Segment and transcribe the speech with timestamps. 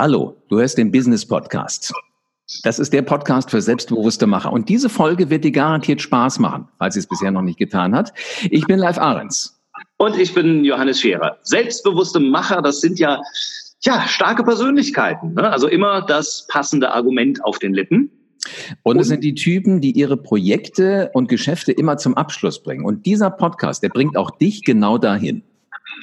[0.00, 1.92] Hallo, du hörst den Business Podcast.
[2.62, 4.52] Das ist der Podcast für selbstbewusste Macher.
[4.52, 7.96] Und diese Folge wird dir garantiert Spaß machen, falls sie es bisher noch nicht getan
[7.96, 8.12] hat.
[8.48, 9.60] Ich bin Live Ahrens.
[9.96, 11.36] Und ich bin Johannes Scherer.
[11.42, 13.20] Selbstbewusste Macher, das sind ja,
[13.80, 15.34] ja starke Persönlichkeiten.
[15.34, 15.50] Ne?
[15.50, 18.08] Also immer das passende Argument auf den Lippen.
[18.84, 22.84] Und es sind die Typen, die ihre Projekte und Geschäfte immer zum Abschluss bringen.
[22.84, 25.42] Und dieser Podcast, der bringt auch dich genau dahin.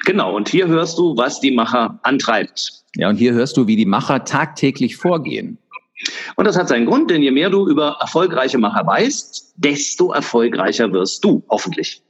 [0.04, 2.85] Genau, und hier hörst du, was die Macher antreibt.
[2.96, 5.57] Ja, und hier hörst du, wie die Macher tagtäglich vorgehen.
[6.36, 10.92] Und das hat seinen Grund, denn je mehr du über erfolgreiche Macher weißt, desto erfolgreicher
[10.92, 12.01] wirst du, hoffentlich.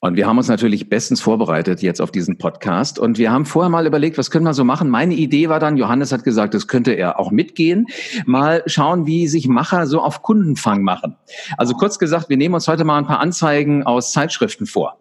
[0.00, 2.98] Und wir haben uns natürlich bestens vorbereitet jetzt auf diesen Podcast.
[2.98, 4.90] Und wir haben vorher mal überlegt, was können wir so machen?
[4.90, 7.86] Meine Idee war dann, Johannes hat gesagt, das könnte er auch mitgehen.
[8.26, 11.16] Mal schauen, wie sich Macher so auf Kundenfang machen.
[11.56, 14.98] Also kurz gesagt, wir nehmen uns heute mal ein paar Anzeigen aus Zeitschriften vor.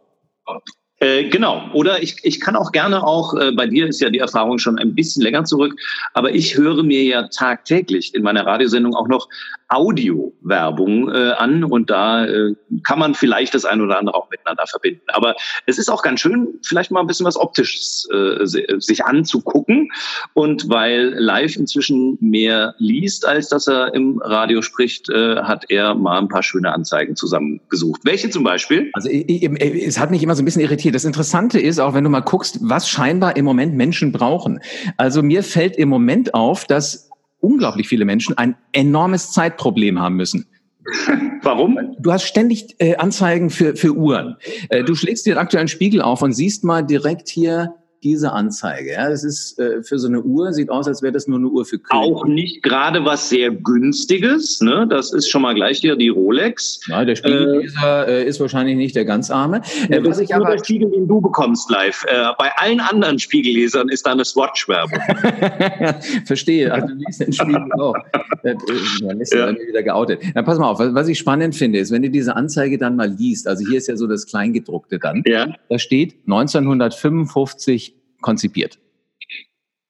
[0.99, 1.70] Äh, genau.
[1.73, 4.80] Oder ich, ich kann auch gerne auch, äh, bei dir ist ja die Erfahrung schon
[4.80, 5.77] ein bisschen länger zurück,
[6.13, 9.27] aber ich höre mir ja tagtäglich in meiner Radiosendung auch noch
[9.68, 14.68] Audio-Werbung äh, an und da äh, kann man vielleicht das ein oder andere auch miteinander
[14.68, 15.02] verbinden.
[15.07, 15.35] Aber
[15.66, 19.91] es ist auch ganz schön, vielleicht mal ein bisschen was Optisches äh, sich anzugucken.
[20.34, 25.96] Und weil Live inzwischen mehr liest, als dass er im Radio spricht, äh, hat er
[25.96, 28.02] mal ein paar schöne Anzeigen zusammengesucht.
[28.04, 28.91] Welche zum Beispiel?
[28.94, 30.94] Also es hat mich immer so ein bisschen irritiert.
[30.94, 34.60] Das Interessante ist, auch wenn du mal guckst, was scheinbar im Moment Menschen brauchen.
[34.98, 37.10] Also mir fällt im Moment auf, dass
[37.46, 40.48] unglaublich viele Menschen ein enormes Zeitproblem haben müssen.
[41.41, 41.96] Warum?
[41.99, 44.35] Du hast ständig äh, Anzeigen für, für Uhren.
[44.70, 48.93] Äh, du schlägst dir den aktuellen Spiegel auf und siehst mal direkt hier diese Anzeige.
[48.93, 51.48] Ja, das ist äh, für so eine Uhr, sieht aus, als wäre das nur eine
[51.48, 52.04] Uhr für König.
[52.04, 54.62] Auch nicht gerade was sehr günstiges.
[54.62, 54.88] Ne?
[54.90, 56.82] Das ist schon mal gleich hier die Rolex.
[56.88, 59.62] Ja, der Spiegelleser äh, äh, ist wahrscheinlich nicht der ganz arme.
[59.90, 62.05] Äh, das was ist ich nur aber, der Spiegel, den du bekommst live.
[62.07, 65.00] Äh, bei allen anderen Spiegellesern ist da eine Swatch-Werbung.
[66.25, 66.72] Verstehe.
[66.72, 67.96] Also du liest den Spiegel auch.
[68.44, 69.51] Dann ist ja.
[69.51, 70.22] wieder geoutet.
[70.35, 72.96] Na, pass mal auf, was, was ich spannend finde, ist, wenn du diese Anzeige dann
[72.96, 75.47] mal liest, also hier ist ja so das Kleingedruckte dann, ja.
[75.69, 77.94] da steht 1955
[78.25, 78.80] konzipiert.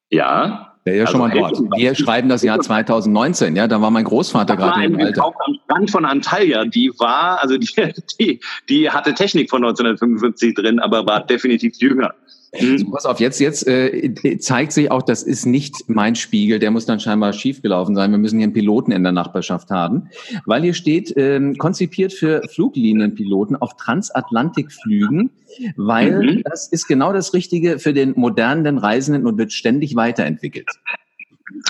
[0.10, 0.78] Ja.
[0.84, 1.58] Ist ja also schon mal dort.
[1.78, 5.24] Wir schreiben das Jahr 2019, ja, da war mein Großvater gerade im Alter.
[5.26, 7.70] Am Strand von Antalya, die war, also die,
[8.20, 12.14] die, die hatte Technik von 1955 drin, aber war definitiv jünger.
[12.60, 12.78] Mhm.
[12.78, 16.72] So, pass auf, jetzt, jetzt äh, zeigt sich auch, das ist nicht mein Spiegel, der
[16.72, 18.12] muss dann scheinbar schiefgelaufen sein.
[18.12, 20.10] Wir müssen hier einen Piloten in der Nachbarschaft haben,
[20.46, 25.32] weil hier steht, ähm, konzipiert für Fluglinienpiloten auf Transatlantikflügen,
[25.76, 26.44] weil mhm.
[26.44, 30.68] das ist genau das Richtige für den modernen Reisenden und wird ständig weiterentwickelt.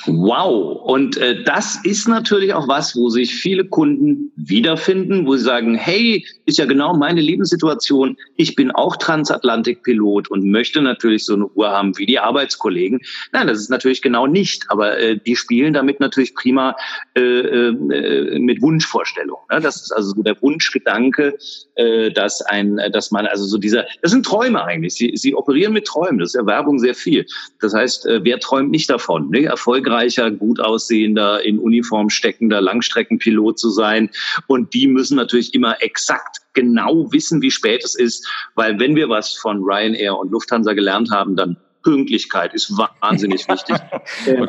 [0.05, 0.83] Wow.
[0.85, 5.75] Und äh, das ist natürlich auch was, wo sich viele Kunden wiederfinden, wo sie sagen,
[5.75, 8.15] hey, ist ja genau meine Lebenssituation.
[8.37, 13.01] Ich bin auch Transatlantikpilot und möchte natürlich so eine Uhr haben wie die Arbeitskollegen.
[13.33, 14.63] Nein, das ist natürlich genau nicht.
[14.69, 16.77] Aber äh, die spielen damit natürlich prima
[17.15, 19.43] äh, äh, mit Wunschvorstellungen.
[19.51, 19.59] Ne?
[19.59, 21.37] Das ist also so der Wunschgedanke,
[21.75, 24.93] äh, dass ein, dass man also so dieser, das sind Träume eigentlich.
[24.93, 26.19] Sie, sie operieren mit Träumen.
[26.19, 27.25] Das ist ja Werbung sehr viel.
[27.59, 29.29] Das heißt, äh, wer träumt nicht davon?
[29.31, 29.49] Ne?
[29.65, 34.11] Erfolgreicher, gut aussehender, in Uniform steckender Langstreckenpilot zu sein.
[34.47, 39.09] Und die müssen natürlich immer exakt genau wissen, wie spät es ist, weil wenn wir
[39.09, 42.71] was von Ryanair und Lufthansa gelernt haben, dann Pünktlichkeit ist
[43.01, 43.75] wahnsinnig wichtig.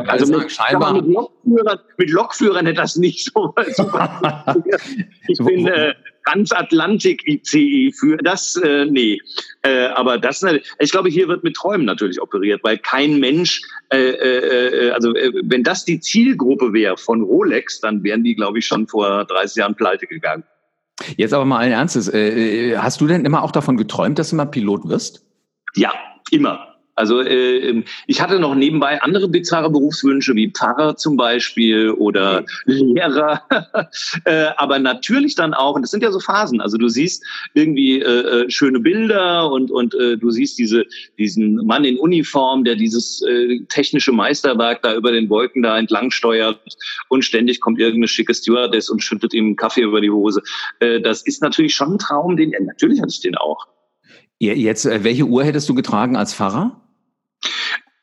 [0.07, 4.55] also mit, scheinbar mit, Lokführern, mit Lokführern hätte das nicht so super.
[5.29, 5.95] ich bin äh,
[6.27, 9.21] Transatlantik-ICE für das, äh, nee.
[9.63, 10.45] Äh, aber das,
[10.79, 15.15] ich glaube, hier wird mit Träumen natürlich operiert, weil kein Mensch, äh, äh, äh also
[15.15, 19.25] äh, wenn das die Zielgruppe wäre von Rolex, dann wären die, glaube ich, schon vor
[19.25, 20.45] 30 Jahren pleite gegangen.
[21.17, 24.37] Jetzt aber mal allen Ernstes, äh, hast du denn immer auch davon geträumt, dass du
[24.37, 25.25] mal Pilot wirst?
[25.75, 25.93] Ja,
[26.31, 26.76] immer.
[26.97, 32.45] Also äh, ähm, ich hatte noch nebenbei andere bizarre Berufswünsche wie Pfarrer zum Beispiel oder
[32.65, 33.43] Lehrer,
[34.25, 38.01] äh, aber natürlich dann auch, und das sind ja so Phasen, also du siehst irgendwie
[38.01, 40.87] äh, äh, schöne Bilder und, und äh, du siehst diese,
[41.19, 46.11] diesen Mann in Uniform, der dieses äh, technische Meisterwerk da über den Wolken da entlang
[46.11, 46.59] steuert
[47.11, 50.43] und ständig kommt irgendeine schicke Stewardess und schüttet ihm Kaffee über die Hose.
[50.81, 53.67] Äh, das ist natürlich schon ein Traum, den, ja, natürlich hatte ich den auch.
[54.39, 56.86] Jetzt, äh, welche Uhr hättest du getragen als Pfarrer?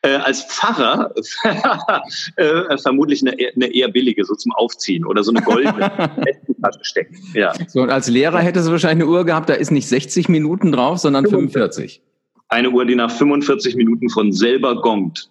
[0.04, 1.14] Äh, als Pfarrer
[2.36, 5.90] äh, vermutlich eine, eine, eher billige, so zum Aufziehen oder so eine goldene
[6.82, 7.16] stecken.
[7.32, 7.54] Ja.
[7.68, 10.72] So, und als Lehrer hättest du wahrscheinlich eine Uhr gehabt, da ist nicht 60 Minuten
[10.72, 12.02] drauf, sondern 45.
[12.48, 15.30] Eine Uhr, die nach 45 Minuten von selber gongt.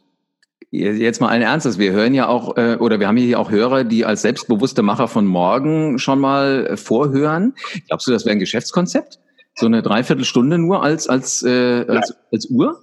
[0.72, 3.84] Jetzt mal allen Ernstes, wir hören ja auch, äh, oder wir haben hier auch Hörer,
[3.84, 7.54] die als selbstbewusste Macher von morgen schon mal äh, vorhören.
[7.90, 9.20] Glaubst du, das wäre ein Geschäftskonzept?
[9.54, 12.82] So eine Dreiviertelstunde nur als, als, äh, als, als Uhr?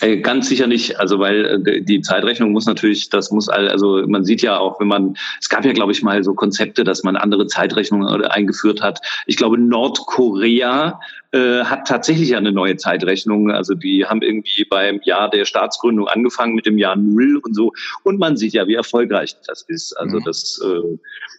[0.00, 4.24] Äh, ganz sicher nicht, also weil äh, die Zeitrechnung muss natürlich, das muss also man
[4.24, 7.16] sieht ja auch, wenn man, es gab ja glaube ich mal so Konzepte, dass man
[7.16, 9.00] andere Zeitrechnungen eingeführt hat.
[9.26, 10.98] Ich glaube Nordkorea
[11.32, 13.50] äh, hat tatsächlich eine neue Zeitrechnung.
[13.50, 17.72] Also die haben irgendwie beim Jahr der Staatsgründung angefangen mit dem Jahr Null und so.
[18.02, 19.94] Und man sieht ja, wie erfolgreich das ist.
[19.94, 20.24] Also mhm.
[20.24, 20.98] das, äh,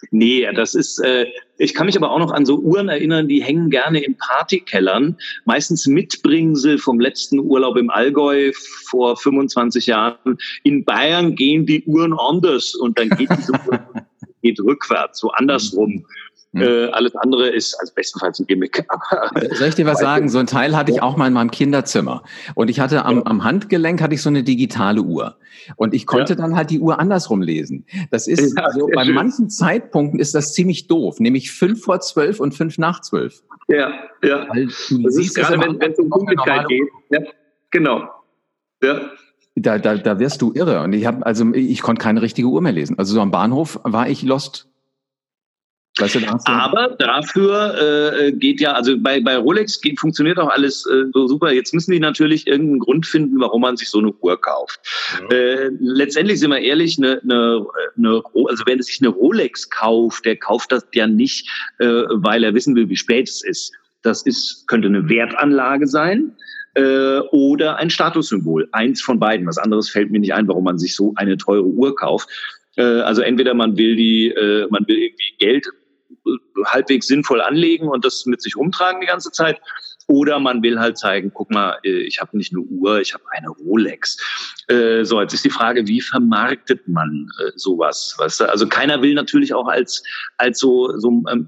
[0.10, 1.28] nee, das ist, äh,
[1.58, 5.16] ich kann mich aber auch noch an so Uhren erinnern, die hängen gerne in Partykellern.
[5.46, 10.38] Meistens Mitbringsel vom letzten Urlaub im Allgäu vor 25 Jahren.
[10.64, 13.80] In Bayern gehen die Uhren anders und dann geht diese Uhr
[14.42, 16.06] geht rückwärts, so andersrum.
[16.52, 16.62] Mhm.
[16.62, 18.86] Äh, alles andere ist als bestenfalls ein Gimmick.
[19.54, 20.30] Soll ich dir was sagen?
[20.30, 22.22] So ein Teil hatte ich auch mal in meinem Kinderzimmer.
[22.54, 25.38] Und ich hatte am, am Handgelenk hatte ich so eine digitale Uhr.
[25.78, 26.38] Und ich konnte ja.
[26.38, 27.86] dann halt die Uhr andersrum lesen.
[28.12, 29.16] Das ist, ja, also bei schön.
[29.16, 33.42] manchen Zeitpunkten ist das ziemlich doof, nämlich fünf vor zwölf und fünf nach zwölf.
[33.68, 33.92] Ja,
[34.24, 34.48] ja.
[34.50, 36.88] Weil du das siehst ist gerade, wenn, wenn es um Dunkelheit geht.
[37.10, 37.20] Ja,
[37.72, 38.10] genau.
[38.84, 39.12] Ja.
[39.56, 40.82] Da, da, da wirst du irre.
[40.82, 42.98] Und ich habe, also ich konnte keine richtige Uhr mehr lesen.
[42.98, 44.68] Also so am Bahnhof war ich lost.
[46.00, 50.88] Weißt du, Aber dafür äh, geht ja, also bei, bei Rolex geht, funktioniert auch alles
[50.88, 51.52] äh, so super.
[51.52, 54.80] Jetzt müssen die natürlich irgendeinen Grund finden, warum man sich so eine Uhr kauft.
[55.30, 55.38] Ja.
[55.38, 60.26] Äh, letztendlich sind wir ehrlich, eine, eine, eine, also wenn er sich eine Rolex kauft,
[60.26, 61.48] der kauft das ja nicht,
[61.78, 63.72] äh, weil er wissen will, wie spät es ist.
[64.02, 66.36] Das ist, könnte eine Wertanlage sein
[66.76, 68.68] äh, oder ein Statussymbol.
[68.72, 69.48] Eins von beiden.
[69.48, 72.30] Was anderes fällt mir nicht ein, warum man sich so eine teure Uhr kauft.
[72.76, 75.68] Äh, also entweder man will die, äh, man will irgendwie Geld
[76.66, 79.60] halbwegs sinnvoll anlegen und das mit sich rumtragen die ganze Zeit.
[80.08, 83.24] Oder man will halt zeigen, guck mal, äh, ich habe nicht eine Uhr, ich habe
[83.32, 84.18] eine Rolex.
[84.68, 88.16] Äh, so, jetzt ist die Frage, wie vermarktet man äh, sowas?
[88.18, 88.50] Weißt du?
[88.50, 90.04] Also keiner will natürlich auch als,
[90.38, 91.48] als so, so, ähm,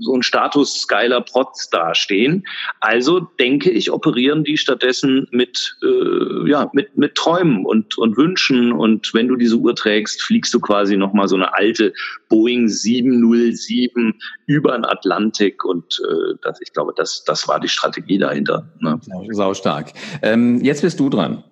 [0.00, 2.44] so ein statusgeiler Protz dastehen.
[2.80, 8.72] Also denke ich, operieren die stattdessen mit, äh, ja, mit, mit Träumen und, und Wünschen.
[8.72, 11.92] Und wenn du diese Uhr trägst, fliegst du quasi nochmal so eine alte
[12.28, 14.14] Boeing 707
[14.46, 15.64] über den Atlantik.
[15.64, 18.68] Und äh, das, ich glaube, das, das war die Strategie dahinter.
[18.80, 19.00] Ne?
[19.30, 19.92] Sau stark.
[20.22, 21.44] Ähm, jetzt bist du dran.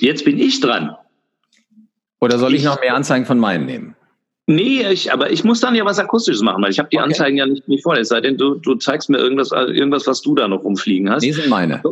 [0.00, 0.96] Jetzt bin ich dran.
[2.20, 3.96] Oder soll ich, ich noch mehr Anzeigen von meinen nehmen?
[4.48, 7.06] Nee, ich, aber ich muss dann ja was Akustisches machen, weil ich habe die okay.
[7.06, 7.96] Anzeigen ja nicht, nicht vor.
[7.96, 11.24] Es sei denn, du, du zeigst mir irgendwas, irgendwas, was du da noch rumfliegen hast.
[11.24, 11.82] Die sind meine.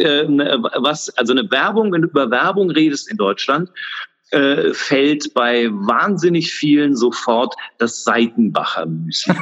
[0.00, 3.70] Äh, was, also eine Werbung, wenn du über Werbung redest in Deutschland,
[4.30, 9.34] äh, fällt bei wahnsinnig vielen sofort das Seitenbacher Müsli.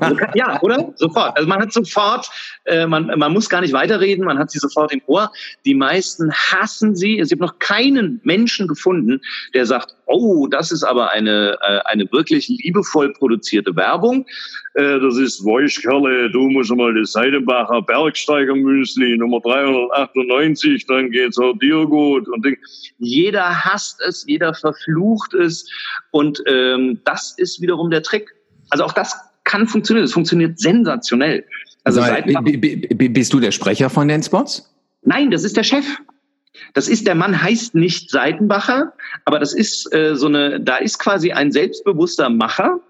[0.00, 0.92] Also ja, oder?
[0.96, 1.36] Sofort.
[1.36, 2.28] Also man hat sofort,
[2.64, 5.32] äh, man, man muss gar nicht weiterreden, man hat sie sofort im Ohr.
[5.64, 7.18] Die meisten hassen sie.
[7.18, 9.20] Es gibt noch keinen Menschen gefunden,
[9.54, 14.24] der sagt, oh, das ist aber eine, äh, eine wirklich liebevoll produzierte Werbung.
[14.74, 21.54] Äh, das ist Weichkerle, du musst mal das Seidenbacher Bergsteigermüsli Nummer 398, dann geht's auch
[21.58, 22.28] dir gut.
[22.28, 22.46] Und
[22.98, 25.68] jeder hasst es, jeder verflucht es.
[26.10, 28.34] Und ähm, das ist wiederum der Trick.
[28.70, 29.14] Also auch das
[29.44, 30.04] kann funktionieren.
[30.04, 31.44] Es funktioniert sensationell.
[31.84, 32.02] Also
[32.96, 34.72] bist du der Sprecher von den Spots?
[35.02, 35.84] Nein, das ist der Chef.
[36.74, 38.92] Das ist, der Mann heißt nicht Seitenbacher,
[39.24, 42.80] aber das ist äh, so eine, da ist quasi ein selbstbewusster Macher,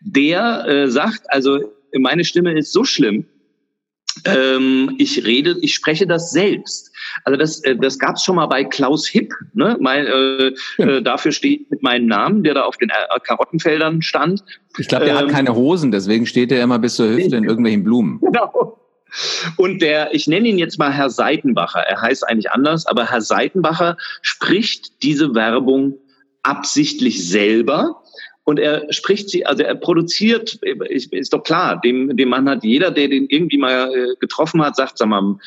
[0.00, 3.26] der äh, sagt, also meine Stimme ist so schlimm,
[4.24, 6.92] ähm, ich rede, ich spreche das selbst.
[7.24, 9.32] Also das, äh, das gab es schon mal bei Klaus Hipp.
[9.54, 9.76] Ne?
[9.80, 14.44] Mein, äh, äh, dafür steht mit meinem Namen, der da auf den äh, Karottenfeldern stand.
[14.78, 17.44] Ich glaube, der ähm, hat keine Hosen, deswegen steht er immer bis zur Hüfte in
[17.48, 18.20] irgendwelchen Blumen.
[18.20, 18.78] Genau.
[19.56, 21.80] Und der, ich nenne ihn jetzt mal Herr Seitenbacher.
[21.80, 25.98] Er heißt eigentlich anders, aber Herr Seitenbacher spricht diese Werbung
[26.42, 28.02] absichtlich selber.
[28.46, 32.90] Und er spricht sie, also er produziert, ist doch klar, dem, dem Mann hat jeder,
[32.90, 35.38] der den irgendwie mal äh, getroffen hat, sagt, sag mal,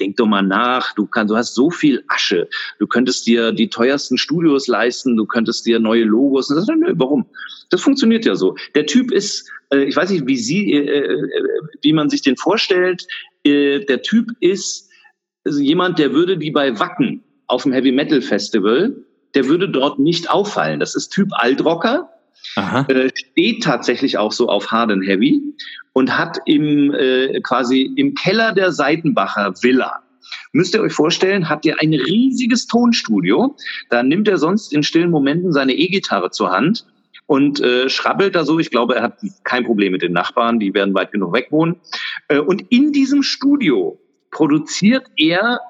[0.00, 2.48] denk doch mal nach, du kannst, du hast so viel Asche,
[2.80, 6.50] du könntest dir die teuersten Studios leisten, du könntest dir neue Logos.
[6.50, 7.24] Und das, nö, warum?
[7.70, 8.56] Das funktioniert ja so.
[8.74, 11.22] Der Typ ist, äh, ich weiß nicht, wie Sie, äh,
[11.82, 13.06] wie man sich den vorstellt.
[13.46, 14.90] Der Typ ist
[15.48, 18.94] jemand, der würde wie bei Wacken auf dem Heavy Metal Festival,
[19.34, 20.78] der würde dort nicht auffallen.
[20.78, 22.10] Das ist Typ Altrocker
[22.56, 25.42] äh, steht tatsächlich auch so auf Hard and Heavy
[25.92, 30.02] und hat im äh, quasi im Keller der Seitenbacher Villa
[30.52, 33.56] Müsst ihr euch vorstellen, hat er ein riesiges Tonstudio.
[33.88, 36.86] Da nimmt er sonst in stillen Momenten seine E-Gitarre zur Hand
[37.26, 38.58] und äh, schrabbelt da so.
[38.58, 41.50] Ich glaube, er hat kein Problem mit den Nachbarn, die werden weit genug weg.
[42.28, 43.98] Äh, und in diesem Studio
[44.30, 45.60] produziert er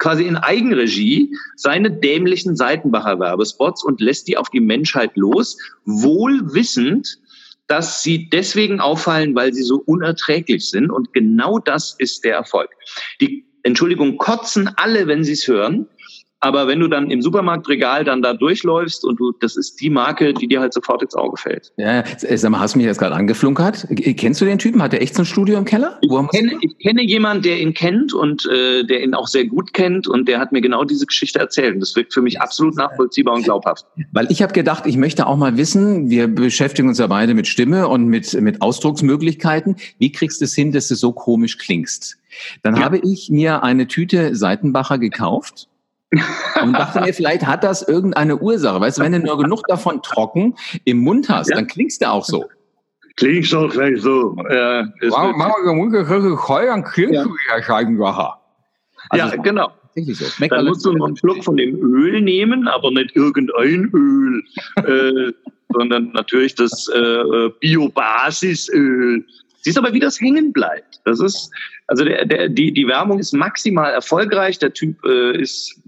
[0.00, 6.52] quasi in Eigenregie seine dämlichen Seitenbacher Werbespots und lässt die auf die Menschheit los, wohl
[6.52, 7.18] wissend,
[7.68, 10.90] dass sie deswegen auffallen, weil sie so unerträglich sind.
[10.90, 12.70] Und genau das ist der Erfolg.
[13.20, 15.86] Die Entschuldigung, kotzen alle, wenn sie es hören.
[16.40, 20.32] Aber wenn du dann im Supermarktregal dann da durchläufst und du, das ist die Marke,
[20.32, 21.72] die dir halt sofort ins Auge fällt.
[21.76, 23.86] Ja, sag mal, hast du mich jetzt gerade angeflunkert?
[24.16, 24.82] Kennst du den Typen?
[24.82, 25.98] Hat der echt so ein Studio im Keller?
[26.00, 29.74] Ich kenne, ich kenne jemanden, der ihn kennt und äh, der ihn auch sehr gut
[29.74, 31.74] kennt und der hat mir genau diese Geschichte erzählt.
[31.74, 33.84] Und das wirkt für mich absolut nachvollziehbar und glaubhaft.
[34.12, 37.48] Weil ich habe gedacht, ich möchte auch mal wissen, wir beschäftigen uns ja beide mit
[37.48, 39.76] Stimme und mit, mit Ausdrucksmöglichkeiten.
[39.98, 42.16] Wie kriegst du es hin, dass du so komisch klingst?
[42.62, 42.82] Dann ja.
[42.82, 45.68] habe ich mir eine Tüte Seitenbacher gekauft
[46.62, 48.80] und dachte mir, vielleicht hat das irgendeine Ursache.
[48.80, 51.56] Weißt du, wenn du nur genug davon trocken im Mund hast, ja.
[51.56, 52.46] dann klingst du auch so.
[53.16, 54.36] Klingst auch gleich so.
[54.50, 55.34] Ja, wow,
[56.66, 58.40] dann klingst du ja Scheibenwacher.
[59.10, 59.70] Also ja, genau.
[59.96, 60.46] So.
[60.48, 64.42] Dann musst du noch einen Schluck von dem Öl nehmen, aber nicht irgendein Öl,
[64.76, 65.32] äh,
[65.72, 69.24] sondern natürlich das äh, Biobasisöl.
[69.62, 71.00] Siehst aber, wie das hängen bleibt.
[71.04, 71.50] Das ist,
[71.86, 74.58] also der, der, die, die Werbung ist maximal erfolgreich.
[74.58, 75.80] Der Typ äh, ist,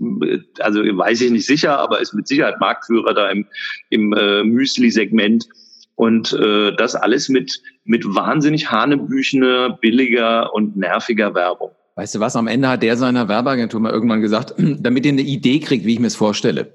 [0.61, 3.47] also weiß ich nicht sicher, aber ist mit Sicherheit Marktführer da im,
[3.91, 5.49] im äh, Müsli-Segment.
[5.95, 11.71] Und äh, das alles mit, mit wahnsinnig hanebüchener, billiger und nerviger Werbung.
[11.95, 15.23] Weißt du was, am Ende hat der seiner Werbeagentur mal irgendwann gesagt, damit ihr eine
[15.23, 16.73] Idee kriegt, wie ich mir es vorstelle.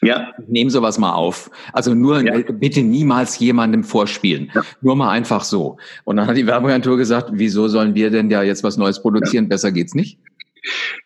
[0.00, 0.32] Ja.
[0.46, 1.50] Nehmen sowas mal auf.
[1.72, 2.38] Also nur ja.
[2.52, 4.50] bitte niemals jemandem vorspielen.
[4.54, 4.62] Ja.
[4.80, 5.76] Nur mal einfach so.
[6.04, 9.44] Und dann hat die Werbeagentur gesagt, wieso sollen wir denn ja jetzt was Neues produzieren?
[9.44, 9.48] Ja.
[9.48, 10.18] Besser geht's nicht.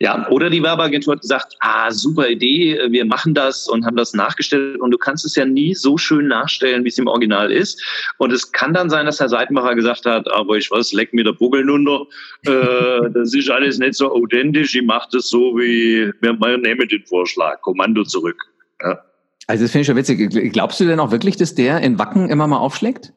[0.01, 4.15] Ja, oder die Werbeagentur hat gesagt, ah, super Idee, wir machen das und haben das
[4.15, 7.83] nachgestellt und du kannst es ja nie so schön nachstellen, wie es im Original ist.
[8.19, 11.25] Und es kann dann sein, dass Herr Seitenbacher gesagt hat, aber ich was, leck mir
[11.25, 12.07] der Buckel runter,
[12.47, 17.05] äh, das ist alles nicht so authentisch, ich mache das so wie, wir nehmen den
[17.05, 18.52] Vorschlag, Kommando zurück.
[18.83, 19.01] Ja.
[19.47, 20.53] Also das finde ich schon witzig.
[20.53, 23.13] Glaubst du denn auch wirklich, dass der in Wacken immer mal aufschlägt?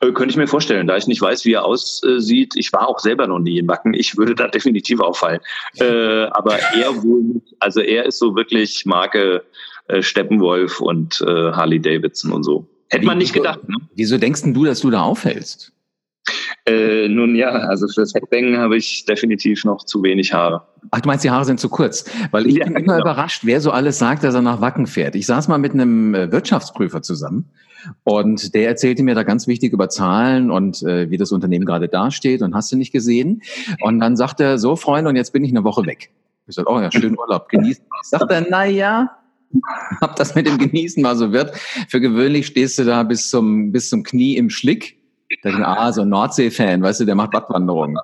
[0.00, 2.54] Äh, könnte ich mir vorstellen, da ich nicht weiß, wie er aussieht.
[2.56, 3.94] Ich war auch selber noch nie in Wacken.
[3.94, 5.40] Ich würde da definitiv auffallen.
[5.78, 9.44] Äh, aber er wohl, also er ist so wirklich Marke
[9.88, 12.66] äh, Steppenwolf und äh, Harley Davidson und so.
[12.88, 13.68] Hätte man nicht gedacht.
[13.68, 13.76] Ne?
[13.94, 15.73] Wieso denkst du, dass du da auffällst?
[16.66, 20.62] Äh, nun ja, also für das Headbang habe ich definitiv noch zu wenig Haare.
[20.90, 22.04] Ach, du meinst, die Haare sind zu kurz?
[22.30, 23.00] Weil ich ja, bin immer genau.
[23.00, 25.14] überrascht, wer so alles sagt, dass er nach Wacken fährt.
[25.14, 27.50] Ich saß mal mit einem äh, Wirtschaftsprüfer zusammen
[28.04, 31.88] und der erzählte mir da ganz wichtig über Zahlen und äh, wie das Unternehmen gerade
[31.88, 33.42] dasteht und hast du nicht gesehen.
[33.80, 36.10] Und dann sagt er, so Freunde, und jetzt bin ich eine Woche weg.
[36.46, 37.84] Ich sag, oh ja, schönen Urlaub, genießen.
[38.02, 39.16] Sagt er, na ja,
[40.00, 41.56] ob das mit dem Genießen mal so wird.
[41.88, 44.98] Für gewöhnlich stehst du da bis zum, bis zum Knie im Schlick
[45.42, 47.98] da denke ich, ah, so ein Nordsee-Fan, weißt du, der macht Badwanderungen.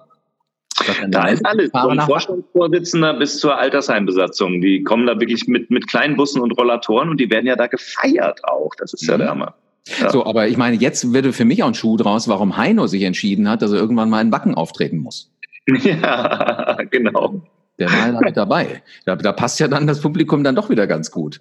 [1.09, 4.61] Da ist alles, vom Vorstandsvorsitzender bis zur Altersheimbesatzung.
[4.61, 7.67] Die kommen da wirklich mit, mit kleinen Bussen und Rollatoren und die werden ja da
[7.67, 8.71] gefeiert auch.
[8.79, 9.19] Das ist ja mhm.
[9.19, 9.55] der Hammer.
[10.01, 10.11] Ja.
[10.11, 13.03] So, aber ich meine, jetzt würde für mich auch ein Schuh draus, warum Heino sich
[13.03, 15.31] entschieden hat, dass er irgendwann mal in Wacken auftreten muss.
[15.83, 17.43] Ja, genau.
[17.79, 18.83] Der war ja mit dabei.
[19.05, 21.41] Da, da passt ja dann das Publikum dann doch wieder ganz gut.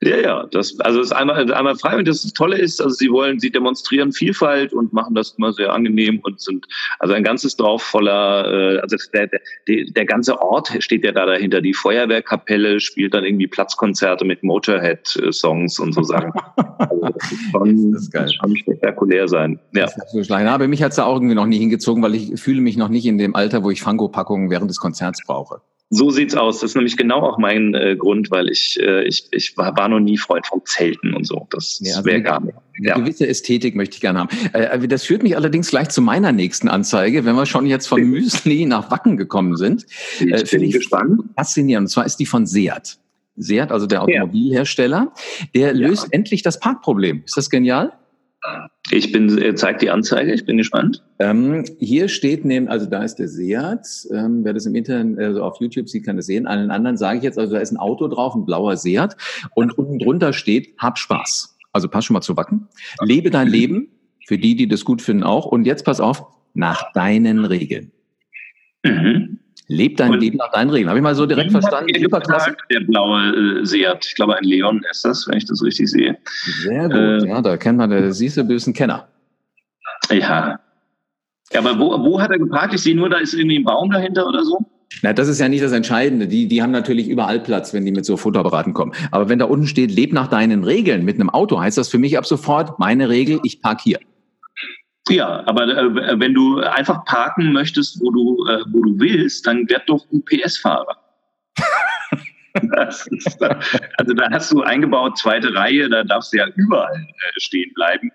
[0.00, 3.40] Ja, ja, das, also ist einmal, einmal frei und das Tolle ist, also sie wollen,
[3.40, 6.66] sie demonstrieren Vielfalt und machen das immer sehr angenehm und sind,
[7.00, 11.26] also ein ganzes Dorf voller, äh, also der, der, der ganze Ort steht ja da
[11.26, 11.60] dahinter.
[11.60, 16.30] Die Feuerwehrkapelle spielt dann irgendwie Platzkonzerte mit Motorhead-Songs und so Sachen.
[16.78, 18.30] Also das ist schon, das ist geil.
[18.30, 19.58] schon spektakulär sein.
[19.74, 19.88] Ja.
[20.12, 22.88] So Aber mich hat's da auch irgendwie noch nie hingezogen, weil ich fühle mich noch
[22.88, 25.60] nicht in dem Alter, wo ich Fango-Packungen während des Konzerts brauche.
[25.90, 26.60] So sieht's aus.
[26.60, 29.88] Das ist nämlich genau auch mein äh, Grund, weil ich, äh, ich, ich war, war
[29.88, 31.46] noch nie Freund vom Zelten und so.
[31.50, 32.54] Das ja, also wäre gar nicht.
[32.76, 32.94] Eine ja.
[32.98, 34.28] gewisse Ästhetik möchte ich gerne haben.
[34.52, 38.02] Äh, das führt mich allerdings gleich zu meiner nächsten Anzeige, wenn wir schon jetzt von
[38.02, 39.86] Müsli nach Wacken gekommen sind.
[40.20, 41.22] Ich äh, bin ich gespannt.
[41.36, 41.86] Faszinierend.
[41.86, 42.98] Und zwar ist die von Seat.
[43.36, 45.12] Seat, also der Automobilhersteller,
[45.54, 46.08] der löst ja.
[46.12, 47.22] endlich das Parkproblem.
[47.24, 47.92] Ist das genial?
[48.90, 51.04] Ich bin, äh, zeigt die Anzeige, ich bin gespannt.
[51.18, 55.42] Ähm, hier steht neben, also da ist der Seat, ähm, wer das im Internet, also
[55.42, 56.46] auf YouTube sieht, kann das sehen.
[56.46, 59.16] Allen anderen sage ich jetzt, also da ist ein Auto drauf, ein blauer Seat
[59.54, 61.58] und unten drunter steht, hab Spaß.
[61.72, 62.68] Also pass schon mal zu Wacken.
[63.02, 63.88] Lebe dein Leben,
[64.26, 65.46] für die, die das gut finden auch.
[65.46, 66.24] Und jetzt pass auf,
[66.54, 67.92] nach deinen Regeln.
[68.84, 69.38] Mhm.
[69.68, 70.88] Leb dein und Leben nach deinen Regeln.
[70.88, 71.92] Habe ich mal so direkt verstanden.
[72.00, 72.56] Superklasse.
[72.70, 74.06] Der blaue äh, Seat.
[74.06, 76.16] Ich glaube, ein Leon ist das, wenn ich das richtig sehe.
[76.62, 76.94] Sehr gut.
[76.94, 79.08] Äh, ja, da kennt man, da siehst du, du bist ein Kenner.
[80.10, 80.58] Ja.
[81.52, 82.74] Ja, aber wo, wo hat er geparkt?
[82.74, 84.58] Ich sehe nur, da ist irgendwie ein Baum dahinter oder so.
[85.02, 86.26] Na, das ist ja nicht das Entscheidende.
[86.26, 88.92] Die, die haben natürlich überall Platz, wenn die mit so Fotoapparaten kommen.
[89.10, 91.98] Aber wenn da unten steht, leb nach deinen Regeln mit einem Auto, heißt das für
[91.98, 93.98] mich ab sofort, meine Regel, ich park hier.
[95.08, 99.68] Ja, aber äh, wenn du einfach parken möchtest, wo du, äh, wo du willst, dann
[99.68, 100.96] werd doch UPS-Fahrer.
[103.98, 108.10] Also da hast du eingebaut, zweite Reihe, da darfst du ja überall äh, stehen bleiben.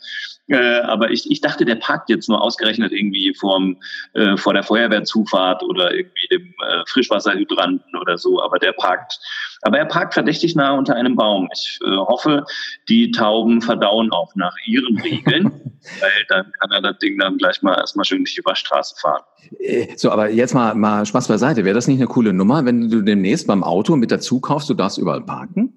[0.47, 3.77] Äh, aber ich, ich dachte, der parkt jetzt nur ausgerechnet irgendwie vorm,
[4.13, 8.41] äh, vor der Feuerwehrzufahrt oder irgendwie dem äh, Frischwasserhydranten oder so.
[8.41, 9.19] Aber der parkt,
[9.63, 11.49] aber er parkt verdächtig nah unter einem Baum.
[11.53, 12.45] Ich äh, hoffe,
[12.89, 15.45] die Tauben verdauen auch nach ihren Regeln,
[15.99, 19.23] weil dann kann er das Ding dann gleich mal erstmal schön durch die Waschstraße fahren.
[19.59, 21.65] Äh, so, aber jetzt mal, mal Spaß beiseite.
[21.65, 24.73] Wäre das nicht eine coole Nummer, wenn du demnächst beim Auto mit dazu kaufst, du
[24.73, 25.73] darfst überall parken?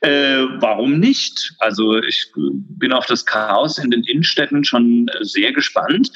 [0.00, 1.54] Äh, warum nicht?
[1.60, 6.10] Also ich bin auf das Chaos in den Innenstädten schon sehr gespannt.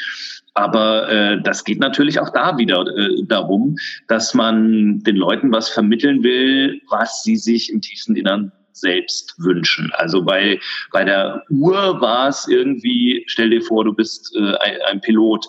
[0.54, 3.76] Aber äh, das geht natürlich auch da wieder äh, darum,
[4.08, 9.90] dass man den Leuten was vermitteln will, was sie sich im tiefsten Innern selbst wünschen.
[9.94, 10.60] Also bei,
[10.92, 15.46] bei der Uhr war es irgendwie, stell dir vor, du bist äh, ein, ein Pilot.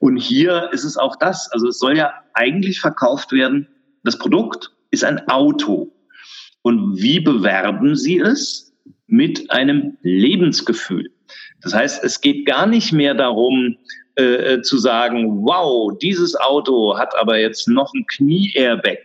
[0.00, 1.50] Und hier ist es auch das.
[1.52, 3.68] Also es soll ja eigentlich verkauft werden,
[4.04, 5.92] das Produkt ist ein Auto.
[6.62, 8.72] Und wie bewerben Sie es?
[9.06, 11.10] Mit einem Lebensgefühl.
[11.60, 13.76] Das heißt, es geht gar nicht mehr darum,
[14.16, 18.98] äh, äh, zu sagen, wow, dieses Auto hat aber jetzt noch ein Knie-Airbag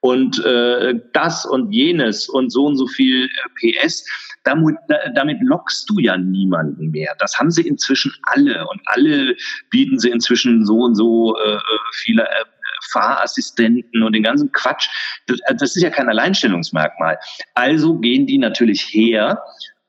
[0.00, 4.04] und äh, das und jenes und so und so viel äh, PS.
[4.44, 4.74] Damit,
[5.14, 7.14] damit lockst du ja niemanden mehr.
[7.20, 9.36] Das haben sie inzwischen alle und alle
[9.70, 11.58] bieten sie inzwischen so und so äh, äh
[11.94, 12.44] viele äh,
[12.90, 14.88] Fahrassistenten und den ganzen Quatsch.
[15.28, 17.18] Das, das ist ja kein Alleinstellungsmerkmal.
[17.54, 19.40] Also gehen die natürlich her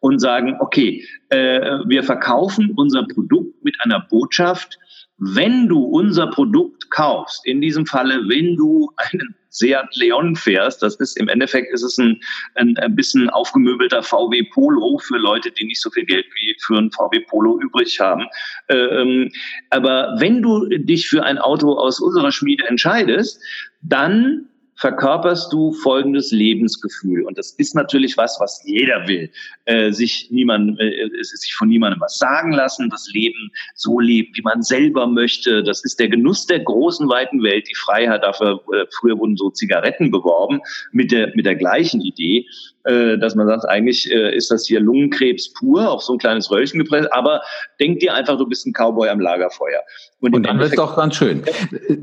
[0.03, 4.77] und sagen, okay, äh, wir verkaufen unser Produkt mit einer Botschaft,
[5.17, 10.95] wenn du unser Produkt kaufst, in diesem Falle, wenn du einen Seat Leon fährst, das
[10.95, 12.19] ist im Endeffekt ist es ein,
[12.55, 16.75] ein, ein bisschen aufgemöbelter VW Polo für Leute, die nicht so viel Geld wie für
[16.75, 18.25] ein VW Polo übrig haben.
[18.67, 19.31] Ähm,
[19.69, 23.41] aber wenn du dich für ein Auto aus unserer Schmiede entscheidest,
[23.81, 24.49] dann
[24.83, 27.23] verkörperst du folgendes Lebensgefühl.
[27.23, 29.29] Und das ist natürlich was, was jeder will.
[29.63, 34.41] Äh, sich niemand, äh, sich von niemandem was sagen lassen, das Leben so leben, wie
[34.41, 35.63] man selber möchte.
[35.63, 38.23] Das ist der Genuss der großen, weiten Welt, die Freiheit.
[38.23, 40.59] Dafür, äh, früher wurden so Zigaretten beworben
[40.91, 42.45] mit der, mit der gleichen Idee
[42.85, 46.51] äh, dass man sagt, eigentlich äh, ist das hier Lungenkrebs pur, auf so ein kleines
[46.51, 47.41] Röllchen gepresst, aber
[47.79, 49.81] denk dir einfach, du bist ein Cowboy am Lagerfeuer.
[50.19, 51.43] Und, Und dann wird es doch ganz schön.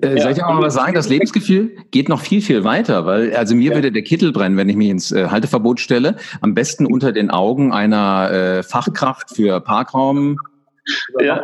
[0.03, 0.23] Äh, ja.
[0.23, 0.95] Soll ich auch mal was sagen?
[0.95, 2.70] Das Lebensgefühl geht noch viel, viel weiter,
[3.05, 3.75] weil also mir ja.
[3.77, 6.17] würde der Kittel brennen, wenn ich mich ins äh, Halteverbot stelle.
[6.41, 10.39] Am besten unter den Augen einer äh, Fachkraft für Parkraum.
[11.21, 11.43] Ja.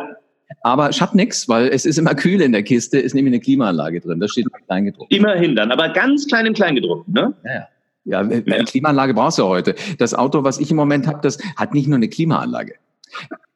[0.61, 3.41] Aber ich habe nichts, weil es ist immer kühl in der Kiste, ist nämlich eine
[3.41, 4.19] Klimaanlage drin.
[4.19, 5.13] Das steht gedruckt.
[5.13, 7.33] Immerhin dann, aber ganz klein im Kleingedruckt, ne?
[7.43, 7.67] Ja, ja.
[8.09, 9.75] Ja, eine Klimaanlage brauchst du heute.
[9.97, 12.75] Das Auto, was ich im Moment habe, das hat nicht nur eine Klimaanlage.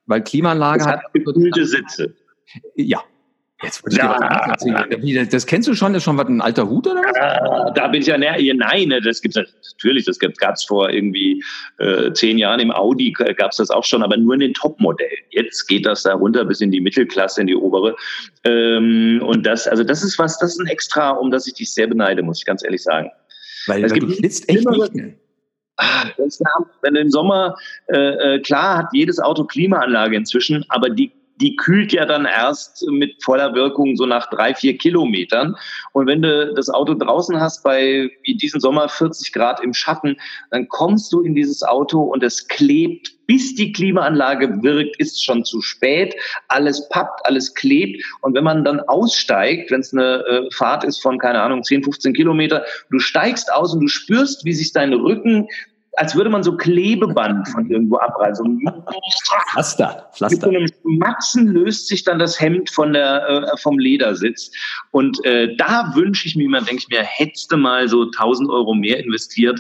[0.07, 2.13] Weil Klimaanlage das hat gekühlte Sitze.
[2.75, 3.01] Ja,
[3.63, 4.87] Jetzt würde ich ja.
[4.87, 5.93] dir Das kennst du schon?
[5.93, 7.15] Das ist schon was ein alter Hut oder was?
[7.15, 8.37] Ah, da bin ich ja näher.
[8.55, 10.05] Nein, ne, das gibt's natürlich.
[10.05, 11.43] Das gab es vor irgendwie
[11.77, 15.11] äh, zehn Jahren im Audi gab es das auch schon, aber nur in den Top-Modellen.
[15.29, 17.95] Jetzt geht das da runter bis in die Mittelklasse, in die obere.
[18.43, 21.71] Ähm, und das, also das ist was, das ist ein Extra, um das ich dich
[21.71, 23.11] sehr beneide, muss ich ganz ehrlich sagen.
[23.67, 24.95] Weil, es weil gibt du schlitzt echt nicht.
[24.95, 25.13] Ne?
[25.77, 26.05] Ah,
[26.81, 27.55] wenn im Sommer,
[27.87, 32.85] äh, äh, klar hat jedes Auto Klimaanlage inzwischen, aber die die kühlt ja dann erst
[32.89, 35.55] mit voller Wirkung so nach drei, vier Kilometern.
[35.93, 40.17] Und wenn du das Auto draußen hast bei, wie diesen Sommer, 40 Grad im Schatten,
[40.51, 45.45] dann kommst du in dieses Auto und es klebt, bis die Klimaanlage wirkt, ist schon
[45.45, 46.15] zu spät.
[46.49, 48.03] Alles pappt, alles klebt.
[48.21, 51.83] Und wenn man dann aussteigt, wenn es eine äh, Fahrt ist von, keine Ahnung, 10,
[51.83, 55.47] 15 Kilometer, du steigst aus und du spürst, wie sich dein Rücken
[55.93, 58.63] als würde man so Klebeband von irgendwo abreißen.
[59.51, 60.35] Pflaster, Pflaster.
[60.35, 64.51] Mit so einem Schmatzen löst sich dann das Hemd von der, äh, vom Ledersitz.
[64.91, 68.49] Und äh, da wünsche ich mir, man denke ich mir, hättest du mal so 1000
[68.49, 69.59] Euro mehr investiert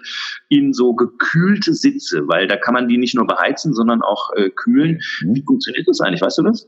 [0.49, 4.49] in so gekühlte Sitze, weil da kann man die nicht nur beheizen, sondern auch äh,
[4.49, 5.01] kühlen.
[5.21, 5.35] Mhm.
[5.35, 6.21] Wie funktioniert das eigentlich?
[6.21, 6.67] Weißt du das?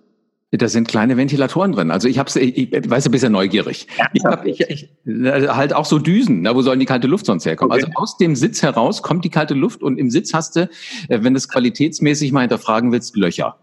[0.55, 1.89] Da sind kleine Ventilatoren drin.
[1.89, 3.87] Also ich habe ich, ich weiß, du bist ja neugierig.
[4.13, 6.43] Ich habe ich, ich, halt auch so Düsen.
[6.43, 7.71] Na, wo sollen die kalte Luft sonst herkommen?
[7.71, 7.85] Okay.
[7.85, 10.69] Also aus dem Sitz heraus kommt die kalte Luft und im Sitz hast du,
[11.09, 13.57] äh, wenn du es qualitätsmäßig mal hinterfragen willst, Löcher.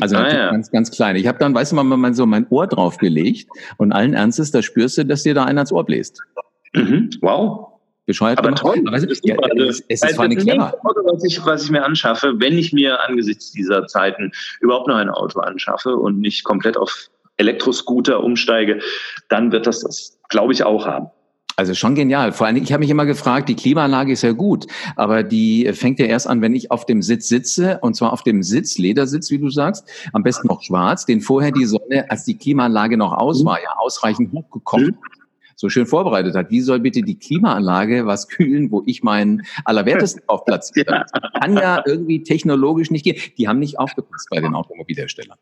[0.00, 0.50] Also ah, ja.
[0.50, 1.20] ganz, ganz kleine.
[1.20, 4.62] Ich habe dann, weißt du mal, mal so mein Ohr draufgelegt und allen Ernstes, da
[4.62, 6.20] spürst du, dass dir da einer ans Ohr bläst.
[6.72, 7.10] Mhm.
[7.20, 7.73] Wow
[8.06, 8.82] bescheuert aber Toll.
[8.86, 10.74] Aber es, ja, also, es, es ist eine clever.
[10.82, 14.96] Auto, was ich, was ich mir anschaffe, wenn ich mir angesichts dieser Zeiten überhaupt noch
[14.96, 18.80] ein Auto anschaffe und nicht komplett auf Elektroscooter umsteige,
[19.28, 21.08] dann wird das das, glaube ich, auch haben.
[21.56, 22.32] Also schon genial.
[22.32, 26.00] Vor allem, ich habe mich immer gefragt, die Klimaanlage ist ja gut, aber die fängt
[26.00, 29.30] ja erst an, wenn ich auf dem Sitz sitze, und zwar auf dem Sitz, Ledersitz,
[29.30, 33.12] wie du sagst, am besten noch schwarz, den vorher die Sonne, als die Klimaanlage noch
[33.12, 34.98] aus war, ja ausreichend hochgekommen.
[35.00, 35.23] Mhm
[35.56, 36.50] so schön vorbereitet hat.
[36.50, 41.04] Wie soll bitte die Klimaanlage was kühlen, wo ich meinen Allerwertesten auf Platz ja.
[41.40, 43.16] Kann ja irgendwie technologisch nicht gehen.
[43.38, 45.38] Die haben nicht aufgepasst bei den Automobilherstellern.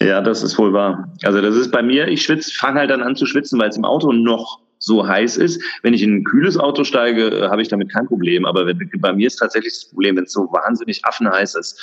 [0.00, 1.12] Ja, das ist wohl wahr.
[1.22, 3.76] Also das ist bei mir, ich schwitze, fange halt dann an zu schwitzen, weil es
[3.76, 5.62] im Auto noch so heiß ist.
[5.82, 8.44] Wenn ich in ein kühles Auto steige, äh, habe ich damit kein Problem.
[8.44, 11.80] Aber wenn, bei mir ist tatsächlich das Problem, wenn es so wahnsinnig affenheiß ist,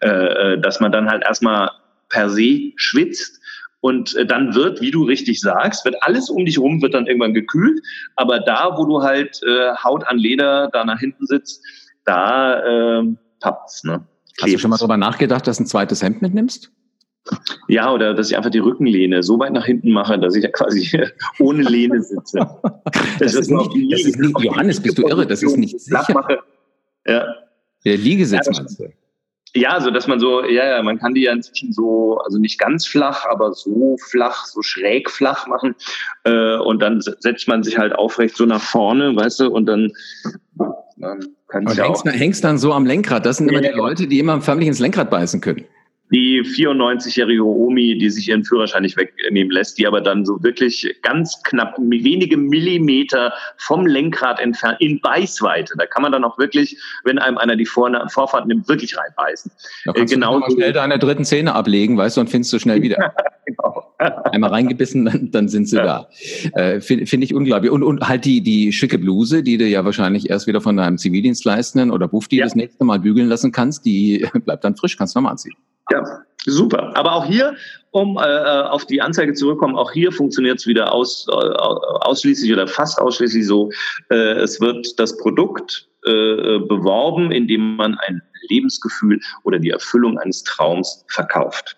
[0.00, 1.70] äh, äh, dass man dann halt erstmal
[2.08, 3.40] per se schwitzt
[3.80, 7.06] und äh, dann wird, wie du richtig sagst, wird alles um dich rum, wird dann
[7.06, 7.80] irgendwann gekühlt.
[8.16, 11.64] Aber da, wo du halt äh, Haut an Leder da nach hinten sitzt,
[12.04, 13.04] da äh,
[13.40, 13.84] tappt's.
[13.84, 14.04] Ne?
[14.40, 16.72] Hast du schon mal darüber nachgedacht, dass du ein zweites Hemd mitnimmst?
[17.68, 20.50] Ja, oder dass ich einfach die Rückenlehne so weit nach hinten mache, dass ich ja
[20.52, 20.88] quasi
[21.38, 22.40] ohne Lehne sitze.
[23.18, 25.26] Das, das ist nicht, das ist nicht, Johannes, bist du irre?
[25.26, 26.14] Das ist nicht sicher.
[26.14, 26.38] Mache.
[27.06, 27.26] Ja.
[27.84, 28.84] Der Liegesitz ja, meinst du?
[29.54, 32.58] Ja, so dass man so, ja, ja, man kann die ja inzwischen so, also nicht
[32.58, 35.74] ganz flach, aber so flach, so schräg flach machen.
[36.24, 39.90] Äh, und dann setzt man sich halt aufrecht so nach vorne, weißt du, und dann,
[40.96, 43.24] dann kann ich hängst, hängst dann so am Lenkrad.
[43.24, 45.64] Das sind immer die Leute, die immer förmlich ins Lenkrad beißen können
[46.10, 50.96] die 94-jährige Omi, die sich ihren Führerschein nicht wegnehmen lässt, die aber dann so wirklich
[51.02, 55.74] ganz knapp wenige Millimeter vom Lenkrad entfernt, in Beißweite.
[55.76, 59.50] Da kann man dann auch wirklich, wenn einem einer die Vorfahrt nimmt, wirklich reinbeißen.
[59.84, 62.58] Da kannst äh, genau du schnell deine dritten Zähne ablegen, weißt du, und findest du
[62.58, 63.12] schnell wieder.
[63.46, 63.94] genau.
[63.98, 66.08] Einmal reingebissen, dann, dann sind sie ja.
[66.54, 66.60] da.
[66.60, 67.70] Äh, Finde find ich unglaublich.
[67.70, 70.98] Und, und halt die, die schicke Bluse, die du ja wahrscheinlich erst wieder von deinem
[70.98, 72.44] Zivildienstleistenden oder Bufti ja.
[72.44, 75.54] das nächste Mal bügeln lassen kannst, die bleibt dann frisch, kannst du nochmal anziehen.
[75.90, 76.04] Ja,
[76.44, 76.96] super.
[76.96, 77.56] Aber auch hier,
[77.90, 82.52] um äh, äh auf die Anzeige zurückzukommen, auch hier funktioniert es wieder aus, äh, ausschließlich
[82.52, 83.70] oder fast ausschließlich so.
[84.10, 90.42] Äh, es wird das Produkt äh, beworben, indem man ein Lebensgefühl oder die Erfüllung eines
[90.44, 91.76] Traums verkauft.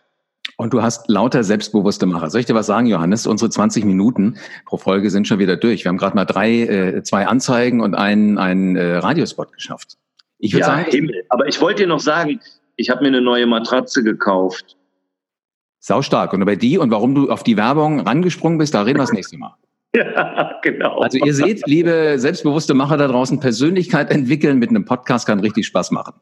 [0.56, 2.28] Und du hast lauter selbstbewusste Macher.
[2.28, 3.26] Soll ich dir was sagen, Johannes?
[3.26, 5.84] Unsere 20 Minuten pro Folge sind schon wieder durch.
[5.84, 9.96] Wir haben gerade mal drei, äh, zwei Anzeigen und einen, einen äh, Radiospot geschafft.
[10.38, 11.24] Ich würde ja, sagen, Himmel.
[11.30, 12.40] Aber ich wollte dir noch sagen,
[12.80, 14.76] ich habe mir eine neue Matratze gekauft.
[15.78, 16.32] Sau stark.
[16.32, 19.12] Und über die und warum du auf die Werbung rangesprungen bist, da reden wir das
[19.12, 19.54] nächste Mal.
[19.92, 21.00] Ja, genau.
[21.00, 25.66] Also ihr seht, liebe selbstbewusste Macher da draußen, Persönlichkeit entwickeln mit einem Podcast kann richtig
[25.66, 26.14] Spaß machen.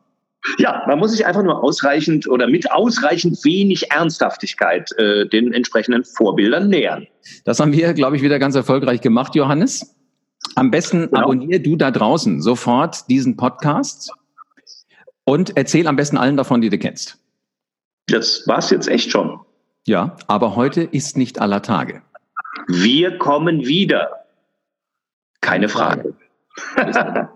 [0.56, 6.02] Ja, man muss sich einfach nur ausreichend oder mit ausreichend wenig Ernsthaftigkeit äh, den entsprechenden
[6.06, 7.06] Vorbildern nähern.
[7.44, 9.94] Das haben wir, glaube ich, wieder ganz erfolgreich gemacht, Johannes.
[10.54, 11.24] Am besten genau.
[11.24, 14.14] abonnier du da draußen sofort diesen Podcast
[15.28, 17.18] und erzähl am besten allen davon, die du kennst.
[18.06, 19.38] Das war's jetzt echt schon.
[19.86, 22.00] Ja, aber heute ist nicht aller Tage.
[22.66, 24.24] Wir kommen wieder.
[25.42, 26.14] Keine Frage.